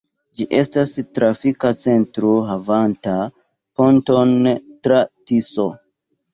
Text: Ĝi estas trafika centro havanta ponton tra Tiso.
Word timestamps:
Ĝi 0.39 0.45
estas 0.59 0.93
trafika 1.17 1.71
centro 1.83 2.33
havanta 2.49 3.15
ponton 3.45 4.35
tra 4.57 5.07
Tiso. 5.13 5.71